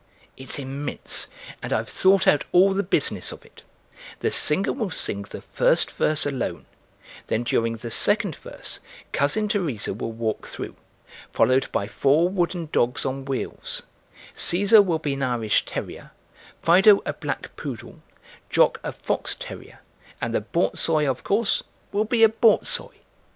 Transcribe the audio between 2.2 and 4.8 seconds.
out all the business of it; the singer